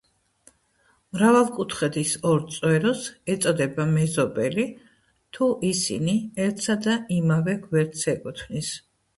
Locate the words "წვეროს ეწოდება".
2.55-3.87